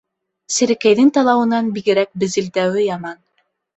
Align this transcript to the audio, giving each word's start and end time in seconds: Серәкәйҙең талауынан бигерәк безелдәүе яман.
Серәкәйҙең 0.53 1.11
талауынан 1.17 1.69
бигерәк 1.77 2.13
безелдәүе 2.25 2.87
яман. 2.89 3.21